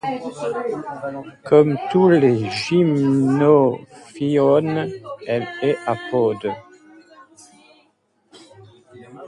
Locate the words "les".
2.09-2.49